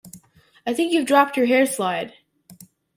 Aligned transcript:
I 0.65 0.73
think 0.73 0.91
you’ve 0.91 1.05
dropped 1.05 1.37
your 1.37 1.45
hair 1.45 1.67
slide 1.67 2.13